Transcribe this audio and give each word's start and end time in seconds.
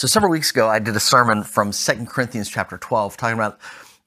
So 0.00 0.06
several 0.06 0.32
weeks 0.32 0.50
ago, 0.50 0.66
I 0.66 0.78
did 0.78 0.96
a 0.96 0.98
sermon 0.98 1.42
from 1.44 1.72
2 1.72 2.06
Corinthians 2.06 2.48
chapter 2.48 2.78
12 2.78 3.18
talking 3.18 3.34
about 3.34 3.60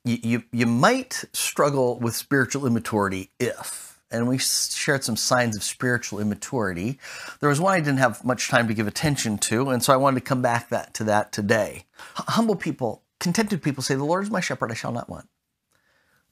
you, 0.04 0.18
you, 0.24 0.44
you 0.52 0.66
might 0.66 1.24
struggle 1.34 2.00
with 2.00 2.16
spiritual 2.16 2.66
immaturity 2.66 3.30
if, 3.40 4.02
and 4.10 4.28
we 4.28 4.40
shared 4.40 5.04
some 5.04 5.16
signs 5.16 5.56
of 5.56 5.62
spiritual 5.62 6.20
immaturity. 6.20 6.98
There 7.42 7.50
was 7.50 7.62
one 7.62 7.74
I 7.76 7.80
didn't 7.80 8.00
have 8.00 8.26
much 8.26 8.50
time 8.50 8.68
to 8.70 8.74
give 8.74 8.88
attention 8.88 9.38
to, 9.38 9.70
and 9.70 9.84
so 9.84 9.94
I 9.94 9.98
wanted 9.98 10.22
to 10.22 10.26
come 10.26 10.42
back 10.42 10.70
that, 10.70 10.96
to 10.96 11.04
that 11.04 11.32
today. 11.32 11.86
Humble 12.16 12.56
people, 12.56 13.04
contented 13.20 13.62
people 13.62 13.84
say, 13.84 13.94
The 13.94 14.04
Lord 14.04 14.24
is 14.24 14.32
my 14.32 14.42
shepherd, 14.42 14.72
I 14.72 14.74
shall 14.74 14.94
not 14.94 15.10
want. 15.10 15.30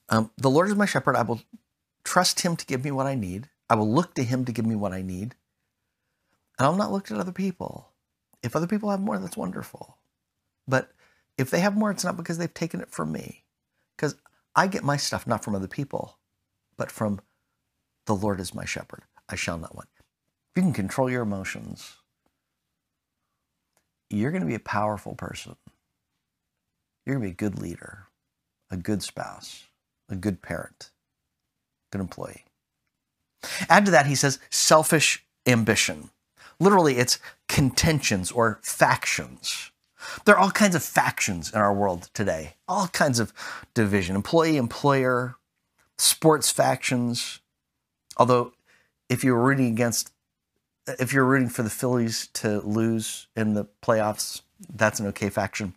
Um, 0.08 0.32
the 0.38 0.50
Lord 0.50 0.70
is 0.70 0.74
my 0.74 0.86
shepherd, 0.86 1.14
I 1.14 1.22
will 1.22 1.40
trust 2.02 2.40
him 2.40 2.56
to 2.56 2.66
give 2.66 2.82
me 2.82 2.90
what 2.90 3.06
I 3.06 3.14
need. 3.14 3.48
I 3.70 3.76
will 3.76 3.88
look 3.88 4.14
to 4.14 4.24
him 4.24 4.44
to 4.44 4.50
give 4.50 4.66
me 4.66 4.74
what 4.74 4.92
I 4.92 5.02
need. 5.02 5.36
And 6.58 6.66
I'll 6.66 6.74
not 6.74 6.90
look 6.90 7.12
at 7.12 7.16
other 7.16 7.30
people. 7.30 7.91
If 8.42 8.56
other 8.56 8.66
people 8.66 8.90
have 8.90 9.00
more, 9.00 9.18
that's 9.18 9.36
wonderful. 9.36 9.98
But 10.66 10.92
if 11.38 11.50
they 11.50 11.60
have 11.60 11.76
more, 11.76 11.90
it's 11.90 12.04
not 12.04 12.16
because 12.16 12.38
they've 12.38 12.52
taken 12.52 12.80
it 12.80 12.90
from 12.90 13.12
me. 13.12 13.44
Because 13.96 14.16
I 14.54 14.66
get 14.66 14.84
my 14.84 14.96
stuff 14.96 15.26
not 15.26 15.44
from 15.44 15.54
other 15.54 15.68
people, 15.68 16.18
but 16.76 16.90
from 16.90 17.20
the 18.06 18.14
Lord 18.14 18.40
is 18.40 18.54
my 18.54 18.64
shepherd. 18.64 19.02
I 19.28 19.36
shall 19.36 19.58
not 19.58 19.74
want. 19.74 19.88
If 19.96 20.56
you 20.56 20.62
can 20.62 20.72
control 20.72 21.10
your 21.10 21.22
emotions, 21.22 21.94
you're 24.10 24.30
going 24.30 24.42
to 24.42 24.48
be 24.48 24.54
a 24.54 24.60
powerful 24.60 25.14
person. 25.14 25.56
You're 27.06 27.16
going 27.16 27.22
to 27.22 27.28
be 27.30 27.32
a 27.32 27.50
good 27.50 27.60
leader, 27.60 28.08
a 28.70 28.76
good 28.76 29.02
spouse, 29.02 29.64
a 30.08 30.16
good 30.16 30.42
parent, 30.42 30.90
good 31.90 32.00
employee. 32.00 32.44
Add 33.68 33.86
to 33.86 33.90
that, 33.92 34.06
he 34.06 34.14
says, 34.14 34.38
selfish 34.50 35.24
ambition. 35.46 36.10
Literally, 36.62 36.98
it's 36.98 37.18
contentions 37.48 38.30
or 38.30 38.60
factions. 38.62 39.72
There 40.24 40.36
are 40.36 40.38
all 40.38 40.52
kinds 40.52 40.76
of 40.76 40.82
factions 40.84 41.52
in 41.52 41.58
our 41.58 41.74
world 41.74 42.08
today, 42.14 42.54
all 42.68 42.86
kinds 42.86 43.18
of 43.18 43.32
division 43.74 44.14
employee, 44.14 44.56
employer, 44.56 45.34
sports 45.98 46.52
factions. 46.52 47.40
Although, 48.16 48.52
if 49.08 49.24
you're 49.24 49.40
rooting 49.40 49.66
against, 49.72 50.12
if 50.86 51.12
you're 51.12 51.24
rooting 51.24 51.48
for 51.48 51.64
the 51.64 51.70
Phillies 51.70 52.28
to 52.34 52.60
lose 52.60 53.26
in 53.34 53.54
the 53.54 53.66
playoffs, 53.82 54.42
that's 54.72 55.00
an 55.00 55.08
okay 55.08 55.30
faction. 55.30 55.74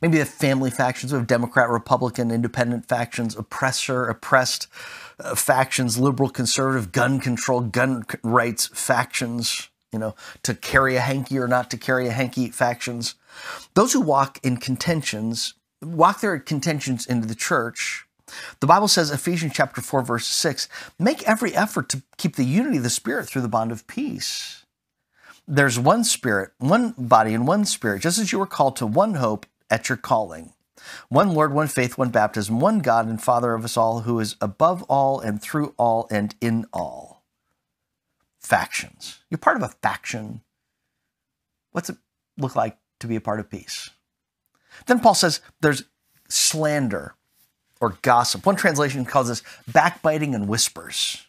Maybe 0.00 0.18
the 0.18 0.24
family 0.24 0.70
factions, 0.70 1.12
have 1.12 1.26
Democrat, 1.26 1.68
Republican, 1.68 2.30
independent 2.30 2.88
factions, 2.88 3.36
oppressor, 3.36 4.04
oppressed 4.04 4.66
uh, 5.20 5.34
factions, 5.34 5.98
liberal, 5.98 6.30
conservative, 6.30 6.92
gun 6.92 7.20
control, 7.20 7.60
gun 7.60 8.04
rights 8.22 8.66
factions 8.66 9.68
you 9.92 9.98
know, 9.98 10.14
to 10.42 10.54
carry 10.54 10.96
a 10.96 11.00
hanky 11.00 11.38
or 11.38 11.48
not 11.48 11.70
to 11.70 11.76
carry 11.76 12.08
a 12.08 12.12
hanky 12.12 12.50
factions. 12.50 13.14
Those 13.74 13.92
who 13.92 14.00
walk 14.00 14.38
in 14.42 14.58
contentions, 14.58 15.54
walk 15.82 16.20
their 16.20 16.38
contentions 16.38 17.06
into 17.06 17.26
the 17.26 17.34
church. 17.34 18.06
The 18.60 18.66
Bible 18.66 18.88
says, 18.88 19.10
Ephesians 19.10 19.54
chapter 19.54 19.80
4, 19.80 20.02
verse 20.02 20.26
6, 20.26 20.68
make 20.98 21.26
every 21.26 21.54
effort 21.54 21.88
to 21.90 22.02
keep 22.18 22.36
the 22.36 22.44
unity 22.44 22.76
of 22.76 22.82
the 22.82 22.90
Spirit 22.90 23.26
through 23.26 23.42
the 23.42 23.48
bond 23.48 23.72
of 23.72 23.86
peace. 23.86 24.66
There's 25.46 25.78
one 25.78 26.04
Spirit, 26.04 26.50
one 26.58 26.94
body, 26.98 27.32
and 27.32 27.48
one 27.48 27.64
Spirit, 27.64 28.02
just 28.02 28.18
as 28.18 28.32
you 28.32 28.38
were 28.38 28.46
called 28.46 28.76
to 28.76 28.86
one 28.86 29.14
hope 29.14 29.46
at 29.70 29.88
your 29.88 29.98
calling. 29.98 30.52
One 31.08 31.34
Lord, 31.34 31.52
one 31.52 31.68
faith, 31.68 31.98
one 31.98 32.10
baptism, 32.10 32.60
one 32.60 32.78
God 32.78 33.08
and 33.08 33.20
Father 33.20 33.54
of 33.54 33.64
us 33.64 33.76
all, 33.76 34.00
who 34.00 34.20
is 34.20 34.36
above 34.40 34.82
all 34.84 35.20
and 35.20 35.42
through 35.42 35.74
all 35.76 36.06
and 36.10 36.34
in 36.40 36.66
all 36.72 37.24
factions. 38.40 39.18
You're 39.28 39.38
part 39.38 39.56
of 39.56 39.62
a 39.62 39.68
faction. 39.68 40.40
What's 41.72 41.90
it 41.90 41.96
look 42.38 42.56
like 42.56 42.78
to 43.00 43.06
be 43.06 43.16
a 43.16 43.20
part 43.20 43.40
of 43.40 43.50
peace? 43.50 43.90
Then 44.86 45.00
Paul 45.00 45.14
says 45.14 45.40
there's 45.60 45.84
slander 46.28 47.14
or 47.80 47.98
gossip. 48.02 48.46
One 48.46 48.56
translation 48.56 49.04
calls 49.04 49.28
this 49.28 49.42
backbiting 49.66 50.34
and 50.34 50.48
whispers. 50.48 51.26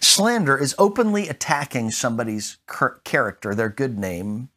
Slander 0.00 0.56
is 0.56 0.74
openly 0.78 1.28
attacking 1.28 1.90
somebody's 1.90 2.58
character, 3.04 3.54
their 3.54 3.68
good 3.68 3.98
name. 3.98 4.48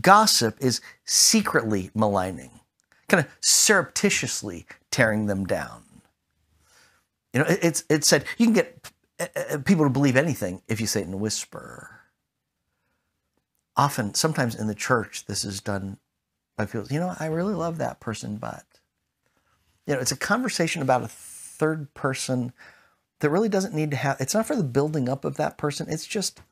Gossip 0.00 0.56
is 0.60 0.80
secretly 1.04 1.90
maligning, 1.94 2.60
kind 3.08 3.24
of 3.24 3.30
surreptitiously 3.40 4.66
tearing 4.90 5.26
them 5.26 5.44
down. 5.44 5.82
You 7.32 7.40
know, 7.40 7.46
it's 7.48 7.84
it 7.88 8.04
said 8.04 8.24
you 8.38 8.46
can 8.46 8.54
get 8.54 8.90
eh, 9.18 9.28
eh, 9.34 9.44
eh, 9.50 9.56
people 9.58 9.84
to 9.84 9.90
believe 9.90 10.16
anything 10.16 10.62
if 10.68 10.80
you 10.80 10.86
say 10.86 11.00
it 11.00 11.06
in 11.06 11.12
a 11.12 11.18
whisper. 11.18 12.00
Often, 13.76 14.14
sometimes 14.14 14.54
in 14.54 14.66
the 14.66 14.74
church, 14.74 15.26
this 15.26 15.44
is 15.44 15.60
done 15.60 15.98
by 16.56 16.66
people, 16.66 16.86
you 16.90 17.00
know, 17.00 17.14
I 17.18 17.26
really 17.26 17.54
love 17.54 17.78
that 17.78 18.00
person, 18.00 18.36
but, 18.36 18.64
you 19.86 19.94
know, 19.94 20.00
it's 20.00 20.12
a 20.12 20.16
conversation 20.16 20.82
about 20.82 21.02
a 21.02 21.08
third 21.08 21.94
person 21.94 22.52
that 23.20 23.30
really 23.30 23.48
doesn't 23.48 23.74
need 23.74 23.90
to 23.92 23.96
have, 23.96 24.20
it's 24.20 24.34
not 24.34 24.46
for 24.46 24.56
the 24.56 24.64
building 24.64 25.08
up 25.08 25.24
of 25.24 25.36
that 25.36 25.56
person. 25.56 25.86
It's 25.88 26.06
just 26.06 26.42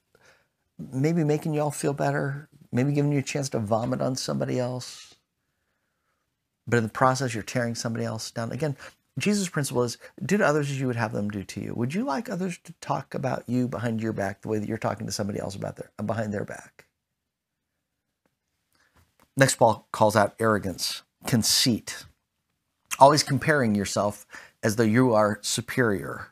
maybe 0.78 1.24
making 1.24 1.54
you 1.54 1.60
all 1.60 1.70
feel 1.70 1.92
better, 1.92 2.48
maybe 2.72 2.92
giving 2.92 3.12
you 3.12 3.18
a 3.18 3.22
chance 3.22 3.48
to 3.50 3.58
vomit 3.58 4.00
on 4.00 4.16
somebody 4.16 4.58
else. 4.58 5.14
But 6.66 6.78
in 6.78 6.82
the 6.82 6.90
process, 6.90 7.34
you're 7.34 7.42
tearing 7.42 7.74
somebody 7.74 8.04
else 8.04 8.30
down. 8.30 8.52
Again, 8.52 8.76
Jesus' 9.18 9.48
principle 9.48 9.82
is 9.82 9.98
do 10.24 10.36
to 10.36 10.46
others 10.46 10.70
as 10.70 10.80
you 10.80 10.86
would 10.86 10.96
have 10.96 11.12
them 11.12 11.30
do 11.30 11.42
to 11.42 11.60
you. 11.60 11.74
Would 11.74 11.94
you 11.94 12.04
like 12.04 12.30
others 12.30 12.58
to 12.64 12.72
talk 12.80 13.14
about 13.14 13.44
you 13.48 13.66
behind 13.66 14.00
your 14.00 14.12
back 14.12 14.42
the 14.42 14.48
way 14.48 14.58
that 14.58 14.68
you're 14.68 14.78
talking 14.78 15.06
to 15.06 15.12
somebody 15.12 15.40
else 15.40 15.54
about 15.54 15.76
their 15.76 15.90
behind 16.04 16.32
their 16.32 16.44
back? 16.44 16.86
Next, 19.36 19.56
Paul 19.56 19.86
calls 19.92 20.16
out 20.16 20.34
arrogance, 20.38 21.02
conceit, 21.26 22.04
always 22.98 23.22
comparing 23.22 23.74
yourself 23.74 24.26
as 24.62 24.76
though 24.76 24.82
you 24.82 25.14
are 25.14 25.38
superior. 25.42 26.28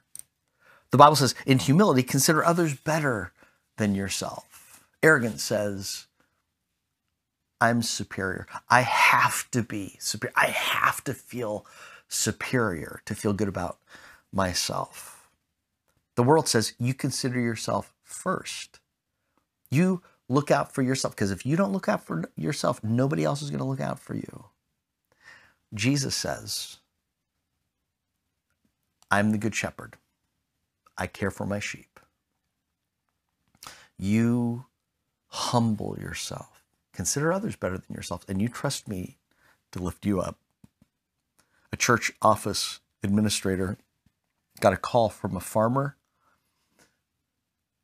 The 0.90 0.98
Bible 0.98 1.16
says, 1.16 1.34
in 1.46 1.58
humility, 1.58 2.02
consider 2.02 2.44
others 2.44 2.74
better 2.74 3.32
than 3.76 3.94
yourself. 3.94 4.84
Arrogance 5.02 5.42
says, 5.42 6.06
I'm 7.60 7.82
superior. 7.82 8.46
I 8.68 8.82
have 8.82 9.50
to 9.52 9.62
be 9.62 9.96
superior. 9.98 10.34
I 10.36 10.46
have 10.48 11.02
to 11.04 11.14
feel 11.14 11.66
superior, 12.08 13.00
to 13.06 13.14
feel 13.14 13.32
good 13.32 13.48
about 13.48 13.78
myself. 14.32 15.28
The 16.16 16.22
world 16.22 16.48
says 16.48 16.74
you 16.78 16.94
consider 16.94 17.40
yourself 17.40 17.94
first. 18.02 18.80
You 19.70 20.02
look 20.28 20.50
out 20.50 20.72
for 20.72 20.82
yourself 20.82 21.14
because 21.14 21.30
if 21.30 21.46
you 21.46 21.56
don't 21.56 21.72
look 21.72 21.88
out 21.88 22.04
for 22.04 22.30
yourself, 22.36 22.82
nobody 22.82 23.24
else 23.24 23.42
is 23.42 23.50
going 23.50 23.60
to 23.60 23.64
look 23.64 23.80
out 23.80 23.98
for 23.98 24.14
you. 24.14 24.46
Jesus 25.74 26.14
says, 26.14 26.78
I'm 29.10 29.32
the 29.32 29.38
good 29.38 29.54
shepherd. 29.54 29.96
I 30.96 31.06
care 31.06 31.30
for 31.30 31.46
my 31.46 31.58
sheep. 31.58 32.00
You 33.98 34.66
humble 35.28 35.96
yourself. 36.00 36.55
Consider 36.96 37.30
others 37.30 37.56
better 37.56 37.76
than 37.76 37.94
yourself, 37.94 38.24
and 38.26 38.40
you 38.40 38.48
trust 38.48 38.88
me 38.88 39.18
to 39.70 39.78
lift 39.78 40.06
you 40.06 40.20
up 40.20 40.38
a 41.70 41.76
church 41.76 42.10
office 42.22 42.80
administrator 43.02 43.76
got 44.60 44.72
a 44.72 44.78
call 44.78 45.10
from 45.10 45.36
a 45.36 45.40
farmer 45.40 45.96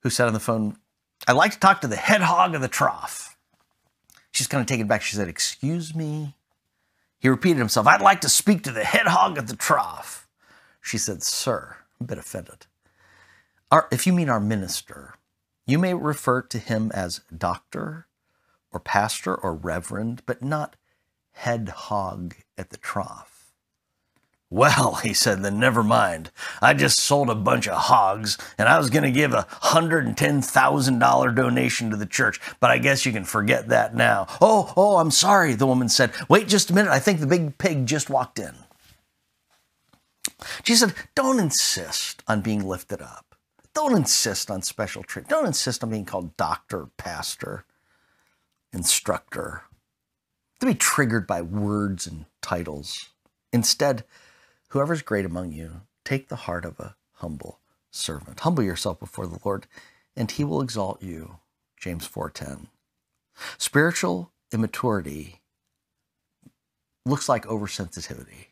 who 0.01 0.09
said 0.09 0.27
on 0.29 0.33
the 0.33 0.41
phone, 0.41 0.79
I'd 1.29 1.33
like 1.33 1.53
to 1.53 1.61
talk 1.61 1.83
to 1.83 1.89
the 1.89 1.97
head 1.97 2.23
hog 2.23 2.55
of 2.55 2.63
the 2.63 2.69
trough. 2.69 3.37
She's 4.31 4.47
kind 4.47 4.63
of 4.63 4.67
taken 4.67 4.87
back. 4.87 5.03
She 5.03 5.15
said, 5.15 5.29
Excuse 5.29 5.95
me? 5.95 6.35
He 7.19 7.29
repeated 7.29 7.59
himself, 7.59 7.87
I'd 7.87 8.01
like 8.01 8.23
to 8.23 8.31
speak 8.31 8.63
to 8.65 8.73
the 8.73 8.83
head 8.83 9.07
hog 9.07 9.37
of 9.37 9.47
the 9.47 9.57
trough. 9.57 10.27
She 10.81 10.97
said, 10.97 11.23
Sir, 11.23 11.77
I'm 12.01 12.05
a 12.05 12.09
bit 12.09 12.19
offended. 12.19 12.67
Our, 13.71 13.89
if 13.93 14.07
you 14.07 14.15
mean 14.15 14.31
our 14.31 14.41
minister, 14.41 15.17
you 15.67 15.79
may 15.79 15.93
refer 15.93 16.41
to 16.41 16.59
him 16.59 16.91
as 16.95 17.21
doctor 17.37 18.07
or 18.73 18.81
pastor 18.81 19.35
or 19.35 19.55
reverend, 19.55 20.23
but 20.27 20.43
not 20.43 20.77
head 21.33 21.69
hog 21.69 22.35
at 22.57 22.71
the 22.71 22.77
trough. 22.77 23.33
Well, 24.53 24.95
he 25.03 25.15
said, 25.15 25.43
then 25.43 25.59
never 25.59 25.83
mind. 25.83 26.31
I 26.61 26.75
just 26.75 26.99
sold 26.99 27.31
a 27.31 27.35
bunch 27.35 27.67
of 27.67 27.79
hogs 27.79 28.37
and 28.59 28.69
I 28.69 28.79
was 28.79 28.91
going 28.91 29.05
to 29.05 29.11
give 29.11 29.33
a 29.33 29.47
$110,000 29.63 31.35
donation 31.35 31.91
to 31.91 31.97
the 31.97 32.07
church, 32.07 32.41
but 32.61 32.71
I 32.71 32.79
guess 32.79 33.07
you 33.07 33.13
can 33.13 33.25
forget 33.25 33.69
that 33.69 33.95
now. 33.95 34.27
Oh, 34.41 34.73
oh, 34.77 34.99
I'm 34.99 35.11
sorry, 35.11 35.55
the 35.55 35.67
woman 35.67 35.89
said. 35.89 36.13
Wait 36.29 36.49
just 36.49 36.71
a 36.71 36.75
minute. 36.75 36.91
I 36.91 36.99
think 36.99 37.21
the 37.21 37.27
big 37.27 37.57
pig 37.57 37.87
just 37.87 38.11
walked 38.11 38.39
in. 38.39 38.55
She 40.65 40.75
said, 40.75 40.95
don't 41.15 41.41
insist 41.41 42.23
on 42.29 42.41
being 42.43 42.67
lifted 42.67 43.01
up. 43.01 43.35
Don't 43.75 43.97
insist 43.97 44.51
on 44.51 44.61
special 44.61 45.03
treatment. 45.03 45.31
Don't 45.31 45.47
insist 45.47 45.83
on 45.83 45.91
being 45.91 46.05
called 46.05 46.37
doctor, 46.37 46.89
pastor, 46.99 47.65
instructor. 48.73 49.65
Don't 50.61 50.73
be 50.73 50.77
triggered 50.79 51.27
by 51.27 51.43
words 51.43 52.07
and 52.07 52.27
titles. 52.43 53.11
Instead, 53.53 54.05
Whoever's 54.71 55.03
great 55.03 55.27
among 55.27 55.53
you, 55.53 55.83
take 56.05 56.29
the 56.29 56.37
heart 56.37 56.65
of 56.65 56.81
a 56.81 56.97
humble 57.17 57.61
servant. 57.91 58.41
Humble 58.41 58.65
yourself 58.65 59.01
before 59.01 59.27
the 59.27 59.41
Lord, 59.45 59.67
and 60.17 60.31
he 60.31 60.45
will 60.45 60.63
exalt 60.63 61.03
you. 61.03 61.41
James 61.79 62.09
4:10. 62.09 62.69
Spiritual 63.59 64.33
immaturity 64.53 65.43
looks 67.07 67.29
like 67.29 67.47
oversensitivity, 67.47 68.49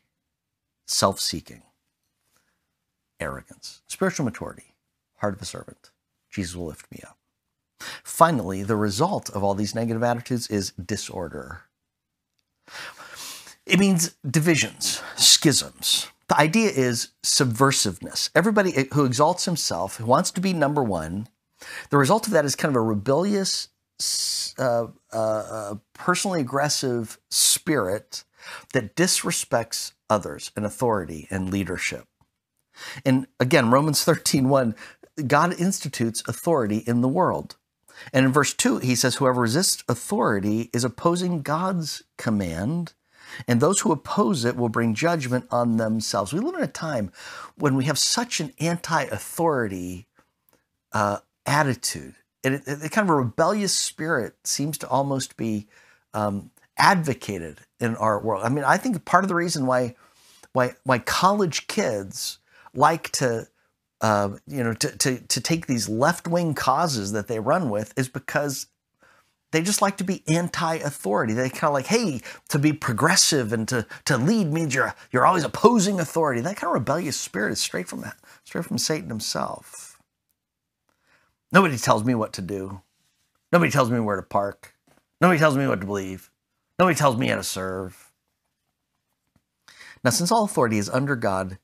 self 0.86 1.20
seeking, 1.20 1.64
arrogance. 3.20 3.82
Spiritual 3.88 4.26
maturity, 4.26 4.74
heart 5.18 5.34
of 5.36 5.42
a 5.42 5.46
servant. 5.46 5.92
Jesus 6.30 6.56
will 6.56 6.66
lift 6.66 6.92
me 6.92 7.00
up. 7.06 7.19
Finally, 8.04 8.62
the 8.62 8.76
result 8.76 9.30
of 9.30 9.42
all 9.42 9.54
these 9.54 9.74
negative 9.74 10.02
attitudes 10.02 10.48
is 10.48 10.72
disorder. 10.72 11.62
It 13.66 13.78
means 13.78 14.16
divisions, 14.28 15.02
schisms. 15.16 16.08
The 16.28 16.38
idea 16.38 16.70
is 16.70 17.08
subversiveness. 17.24 18.30
Everybody 18.34 18.88
who 18.92 19.04
exalts 19.04 19.44
himself, 19.44 19.96
who 19.96 20.06
wants 20.06 20.30
to 20.32 20.40
be 20.40 20.52
number 20.52 20.82
one, 20.82 21.28
the 21.90 21.98
result 21.98 22.26
of 22.26 22.32
that 22.32 22.44
is 22.44 22.56
kind 22.56 22.74
of 22.74 22.76
a 22.76 22.84
rebellious, 22.84 23.68
uh, 24.58 24.86
uh, 25.12 25.16
uh 25.16 25.74
personally 25.92 26.40
aggressive 26.40 27.18
spirit 27.30 28.24
that 28.72 28.96
disrespects 28.96 29.92
others 30.08 30.50
and 30.56 30.64
authority 30.64 31.26
and 31.30 31.50
leadership. 31.50 32.06
And 33.04 33.26
again, 33.38 33.70
Romans 33.70 34.04
13, 34.04 34.48
1, 34.48 34.74
God 35.26 35.58
institutes 35.60 36.22
authority 36.26 36.78
in 36.78 37.00
the 37.00 37.08
world. 37.08 37.56
And 38.12 38.26
in 38.26 38.32
verse 38.32 38.54
2, 38.54 38.78
he 38.78 38.94
says, 38.94 39.16
Whoever 39.16 39.42
resists 39.42 39.84
authority 39.88 40.70
is 40.72 40.84
opposing 40.84 41.42
God's 41.42 42.02
command, 42.18 42.94
and 43.46 43.60
those 43.60 43.80
who 43.80 43.92
oppose 43.92 44.44
it 44.44 44.56
will 44.56 44.68
bring 44.68 44.94
judgment 44.94 45.46
on 45.50 45.76
themselves. 45.76 46.32
We 46.32 46.40
live 46.40 46.56
in 46.56 46.62
a 46.62 46.68
time 46.68 47.12
when 47.56 47.76
we 47.76 47.84
have 47.84 47.98
such 47.98 48.40
an 48.40 48.52
anti 48.58 49.02
authority 49.04 50.06
uh, 50.92 51.18
attitude. 51.46 52.14
And 52.42 52.54
it, 52.54 52.62
it, 52.66 52.90
kind 52.90 53.08
of 53.08 53.14
a 53.14 53.18
rebellious 53.18 53.76
spirit 53.76 54.34
seems 54.44 54.78
to 54.78 54.88
almost 54.88 55.36
be 55.36 55.68
um, 56.14 56.50
advocated 56.76 57.60
in 57.78 57.96
our 57.96 58.20
world. 58.20 58.44
I 58.44 58.48
mean, 58.48 58.64
I 58.64 58.78
think 58.78 59.04
part 59.04 59.24
of 59.24 59.28
the 59.28 59.34
reason 59.34 59.66
why 59.66 59.94
why 60.52 60.74
why 60.84 60.98
college 60.98 61.66
kids 61.66 62.38
like 62.74 63.10
to 63.12 63.46
uh, 64.00 64.30
you 64.46 64.64
know, 64.64 64.74
to, 64.74 64.96
to, 64.98 65.18
to 65.18 65.40
take 65.40 65.66
these 65.66 65.88
left 65.88 66.26
wing 66.26 66.54
causes 66.54 67.12
that 67.12 67.28
they 67.28 67.38
run 67.38 67.70
with 67.70 67.92
is 67.98 68.08
because 68.08 68.66
they 69.52 69.62
just 69.62 69.82
like 69.82 69.96
to 69.96 70.04
be 70.04 70.22
anti-authority. 70.28 71.32
They 71.32 71.50
kind 71.50 71.64
of 71.64 71.74
like, 71.74 71.86
hey, 71.86 72.20
to 72.48 72.58
be 72.58 72.72
progressive 72.72 73.52
and 73.52 73.66
to, 73.68 73.86
to 74.04 74.16
lead 74.16 74.52
means 74.52 74.74
you're 74.74 74.94
you're 75.10 75.26
always 75.26 75.44
opposing 75.44 75.98
authority. 75.98 76.40
That 76.40 76.56
kind 76.56 76.70
of 76.70 76.74
rebellious 76.74 77.16
spirit 77.16 77.52
is 77.52 77.60
straight 77.60 77.88
from 77.88 78.04
straight 78.44 78.64
from 78.64 78.78
Satan 78.78 79.08
himself. 79.08 80.00
Nobody 81.52 81.76
tells 81.78 82.04
me 82.04 82.14
what 82.14 82.32
to 82.34 82.42
do. 82.42 82.82
Nobody 83.52 83.72
tells 83.72 83.90
me 83.90 83.98
where 83.98 84.16
to 84.16 84.22
park. 84.22 84.76
Nobody 85.20 85.40
tells 85.40 85.56
me 85.56 85.66
what 85.66 85.80
to 85.80 85.86
believe. 85.86 86.30
Nobody 86.78 86.96
tells 86.96 87.16
me 87.16 87.26
how 87.26 87.36
to 87.36 87.42
serve. 87.42 88.12
Now, 90.04 90.10
since 90.10 90.30
all 90.30 90.44
authority 90.44 90.78
is 90.78 90.88
under 90.88 91.16
God, 91.16 91.58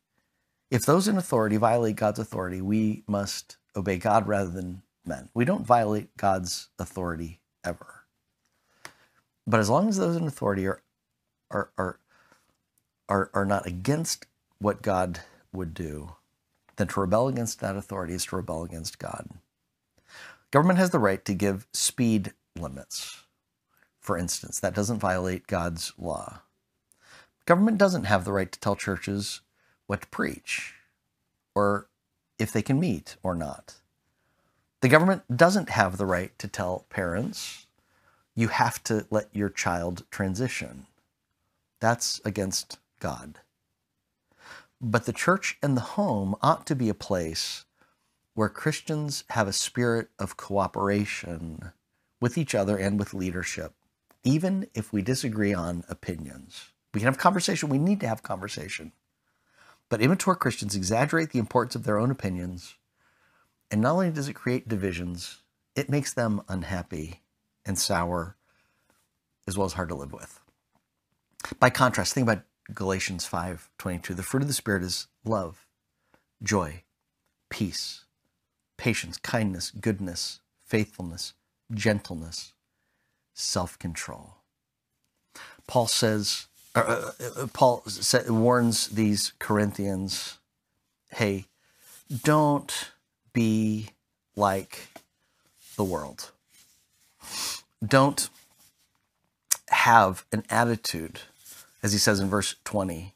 if 0.70 0.84
those 0.86 1.08
in 1.08 1.16
authority 1.16 1.56
violate 1.56 1.96
God's 1.96 2.18
authority, 2.18 2.60
we 2.60 3.04
must 3.06 3.56
obey 3.76 3.98
God 3.98 4.26
rather 4.26 4.50
than 4.50 4.82
men. 5.04 5.28
We 5.34 5.44
don't 5.44 5.66
violate 5.66 6.16
God's 6.16 6.68
authority 6.78 7.40
ever. 7.64 8.04
But 9.46 9.60
as 9.60 9.70
long 9.70 9.88
as 9.88 9.96
those 9.96 10.16
in 10.16 10.26
authority 10.26 10.66
are 10.66 10.82
are 11.50 11.70
are 11.78 11.98
are, 13.08 13.30
are 13.34 13.44
not 13.46 13.66
against 13.66 14.26
what 14.58 14.82
God 14.82 15.20
would 15.52 15.74
do, 15.74 16.12
then 16.76 16.88
to 16.88 17.00
rebel 17.00 17.28
against 17.28 17.60
that 17.60 17.76
authority 17.76 18.14
is 18.14 18.26
to 18.26 18.36
rebel 18.36 18.64
against 18.64 18.98
God. 18.98 19.28
Government 20.50 20.78
has 20.78 20.90
the 20.90 20.98
right 20.98 21.24
to 21.24 21.34
give 21.34 21.66
speed 21.72 22.32
limits. 22.58 23.24
For 24.00 24.16
instance, 24.18 24.60
that 24.60 24.74
doesn't 24.74 24.98
violate 24.98 25.46
God's 25.46 25.92
law. 25.98 26.42
Government 27.46 27.78
doesn't 27.78 28.04
have 28.04 28.24
the 28.24 28.32
right 28.32 28.50
to 28.50 28.60
tell 28.60 28.76
churches 28.76 29.40
what 29.86 30.02
to 30.02 30.08
preach 30.08 30.74
or 31.54 31.88
if 32.38 32.52
they 32.52 32.62
can 32.62 32.78
meet 32.78 33.16
or 33.22 33.34
not. 33.34 33.76
The 34.82 34.88
government 34.88 35.22
doesn't 35.34 35.70
have 35.70 35.96
the 35.96 36.06
right 36.06 36.38
to 36.38 36.48
tell 36.48 36.86
parents, 36.90 37.66
you 38.34 38.48
have 38.48 38.84
to 38.84 39.06
let 39.10 39.34
your 39.34 39.48
child 39.48 40.04
transition. 40.10 40.86
That's 41.80 42.20
against 42.24 42.78
God. 43.00 43.40
But 44.80 45.06
the 45.06 45.12
church 45.12 45.56
and 45.62 45.76
the 45.76 45.80
home 45.80 46.36
ought 46.42 46.66
to 46.66 46.76
be 46.76 46.90
a 46.90 46.94
place 46.94 47.64
where 48.34 48.50
Christians 48.50 49.24
have 49.30 49.48
a 49.48 49.52
spirit 49.52 50.08
of 50.18 50.36
cooperation 50.36 51.72
with 52.20 52.36
each 52.36 52.54
other 52.54 52.76
and 52.76 52.98
with 52.98 53.14
leadership, 53.14 53.72
even 54.22 54.66
if 54.74 54.92
we 54.92 55.00
disagree 55.00 55.54
on 55.54 55.84
opinions. 55.88 56.72
We 56.92 57.00
can 57.00 57.06
have 57.06 57.18
conversation. 57.18 57.70
We 57.70 57.78
need 57.78 58.00
to 58.00 58.08
have 58.08 58.22
conversation. 58.22 58.92
But 59.88 60.00
immature 60.00 60.34
Christians 60.34 60.74
exaggerate 60.74 61.30
the 61.30 61.38
importance 61.38 61.74
of 61.74 61.84
their 61.84 61.98
own 61.98 62.10
opinions, 62.10 62.74
and 63.70 63.80
not 63.80 63.92
only 63.92 64.10
does 64.10 64.28
it 64.28 64.34
create 64.34 64.68
divisions, 64.68 65.42
it 65.74 65.90
makes 65.90 66.12
them 66.12 66.42
unhappy 66.48 67.22
and 67.64 67.78
sour, 67.78 68.36
as 69.46 69.56
well 69.56 69.66
as 69.66 69.74
hard 69.74 69.88
to 69.90 69.94
live 69.94 70.12
with. 70.12 70.40
By 71.60 71.70
contrast, 71.70 72.14
think 72.14 72.24
about 72.28 72.44
Galatians 72.74 73.26
5:22. 73.26 74.14
The 74.14 74.22
fruit 74.22 74.42
of 74.42 74.48
the 74.48 74.54
spirit 74.54 74.82
is 74.82 75.06
love, 75.24 75.68
joy, 76.42 76.82
peace, 77.48 78.04
patience, 78.76 79.18
kindness, 79.18 79.70
goodness, 79.70 80.40
faithfulness, 80.64 81.34
gentleness, 81.72 82.54
self-control. 83.34 84.36
Paul 85.66 85.86
says 85.86 86.48
uh, 86.80 87.46
Paul 87.52 87.84
warns 88.28 88.88
these 88.88 89.32
Corinthians, 89.38 90.38
hey, 91.10 91.46
don't 92.22 92.90
be 93.32 93.90
like 94.36 94.88
the 95.76 95.84
world. 95.84 96.30
Don't 97.84 98.28
have 99.68 100.24
an 100.32 100.44
attitude, 100.48 101.20
as 101.82 101.92
he 101.92 101.98
says 101.98 102.20
in 102.20 102.28
verse 102.28 102.56
20, 102.64 103.14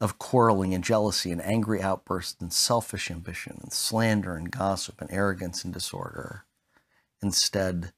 of 0.00 0.18
quarreling 0.18 0.72
and 0.72 0.82
jealousy 0.82 1.30
and 1.30 1.42
angry 1.42 1.82
outbursts 1.82 2.40
and 2.40 2.52
selfish 2.52 3.10
ambition 3.10 3.58
and 3.62 3.72
slander 3.72 4.34
and 4.34 4.50
gossip 4.50 5.00
and 5.00 5.10
arrogance 5.12 5.62
and 5.62 5.74
disorder. 5.74 6.44
Instead, 7.22 7.92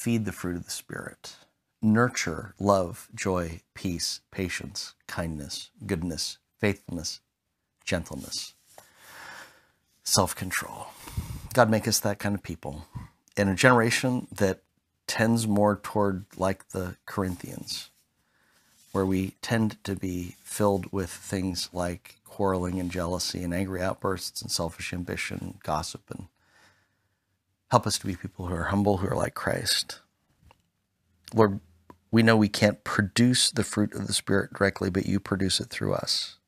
feed 0.00 0.24
the 0.24 0.32
fruit 0.32 0.56
of 0.56 0.64
the 0.64 0.70
Spirit. 0.70 1.36
Nurture 1.82 2.54
love, 2.58 3.10
joy, 3.14 3.60
peace, 3.74 4.20
patience, 4.30 4.94
kindness, 5.06 5.68
goodness, 5.86 6.38
faithfulness, 6.58 7.20
gentleness, 7.84 8.54
self 10.02 10.34
control. 10.34 10.86
God, 11.52 11.68
make 11.68 11.86
us 11.86 12.00
that 12.00 12.18
kind 12.18 12.34
of 12.34 12.42
people. 12.42 12.86
In 13.36 13.48
a 13.48 13.54
generation 13.54 14.26
that 14.32 14.62
tends 15.06 15.46
more 15.46 15.78
toward 15.82 16.24
like 16.38 16.70
the 16.70 16.96
Corinthians, 17.04 17.90
where 18.92 19.04
we 19.04 19.34
tend 19.42 19.84
to 19.84 19.94
be 19.94 20.36
filled 20.42 20.90
with 20.90 21.10
things 21.10 21.68
like 21.74 22.16
quarreling 22.24 22.80
and 22.80 22.90
jealousy 22.90 23.42
and 23.42 23.52
angry 23.52 23.82
outbursts 23.82 24.40
and 24.40 24.50
selfish 24.50 24.94
ambition, 24.94 25.58
gossip 25.62 26.04
and 26.08 26.28
Help 27.70 27.86
us 27.86 27.98
to 27.98 28.06
be 28.06 28.16
people 28.16 28.46
who 28.46 28.54
are 28.54 28.64
humble, 28.64 28.98
who 28.98 29.08
are 29.08 29.16
like 29.16 29.34
Christ. 29.34 30.00
Lord, 31.34 31.60
we 32.10 32.22
know 32.22 32.36
we 32.36 32.48
can't 32.48 32.82
produce 32.82 33.50
the 33.50 33.62
fruit 33.62 33.94
of 33.94 34.06
the 34.06 34.12
Spirit 34.12 34.52
directly, 34.52 34.90
but 34.90 35.06
you 35.06 35.20
produce 35.20 35.60
it 35.60 35.70
through 35.70 35.94
us. 35.94 36.38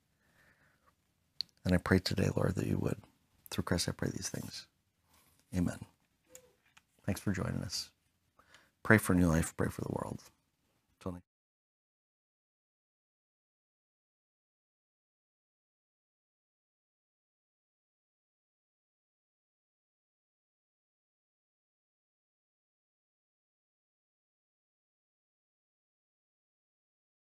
And 1.65 1.75
I 1.75 1.79
pray 1.79 2.01
today, 2.01 2.29
Lord, 2.35 2.57
that 2.57 2.67
you 2.67 2.79
would. 2.79 2.97
Through 3.51 3.65
Christ, 3.65 3.89
I 3.89 3.93
pray 3.93 4.11
these 4.11 4.29
things. 4.29 4.67
Amen. 5.57 5.79
Thanks 7.07 7.21
for 7.21 7.33
joining 7.33 7.63
us. 7.63 7.91
Pray 8.83 8.99
for 8.99 9.15
new 9.15 9.29
life, 9.29 9.55
pray 9.57 9.69
for 9.69 9.83
the 9.83 9.93
world. 9.93 10.23